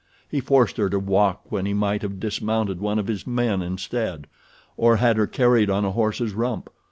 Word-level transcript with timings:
He 0.27 0.39
forced 0.41 0.77
her 0.77 0.89
to 0.89 0.97
walk 0.97 1.41
when 1.51 1.67
he 1.67 1.75
might 1.75 2.01
have 2.01 2.19
dismounted 2.19 2.79
one 2.79 2.97
of 2.97 3.05
his 3.05 3.27
men 3.27 3.61
instead, 3.61 4.25
or 4.75 4.95
had 4.95 5.15
her 5.15 5.27
carried 5.27 5.69
on 5.69 5.85
a 5.85 5.91
horse's 5.91 6.33
rump. 6.33 6.71